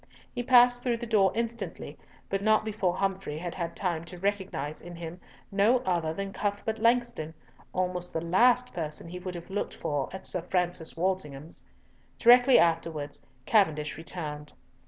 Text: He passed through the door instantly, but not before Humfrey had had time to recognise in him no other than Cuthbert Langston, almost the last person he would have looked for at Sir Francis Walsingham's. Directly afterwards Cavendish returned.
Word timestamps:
He 0.33 0.41
passed 0.41 0.81
through 0.81 0.97
the 0.97 1.05
door 1.05 1.31
instantly, 1.35 1.95
but 2.27 2.41
not 2.41 2.65
before 2.65 2.95
Humfrey 2.95 3.37
had 3.37 3.53
had 3.53 3.75
time 3.75 4.03
to 4.05 4.17
recognise 4.17 4.81
in 4.81 4.95
him 4.95 5.21
no 5.51 5.77
other 5.81 6.11
than 6.11 6.33
Cuthbert 6.33 6.79
Langston, 6.79 7.35
almost 7.71 8.11
the 8.11 8.19
last 8.25 8.73
person 8.73 9.07
he 9.07 9.19
would 9.19 9.35
have 9.35 9.51
looked 9.51 9.75
for 9.75 10.09
at 10.11 10.25
Sir 10.25 10.41
Francis 10.41 10.97
Walsingham's. 10.97 11.63
Directly 12.17 12.57
afterwards 12.57 13.21
Cavendish 13.45 13.95
returned. 13.95 14.53